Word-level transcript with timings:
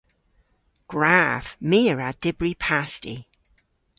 Gwrav. 0.91 1.45
My 1.69 1.79
a 1.91 1.93
wra 1.95 2.09
dybri 2.21 2.51
pasti. 2.63 3.15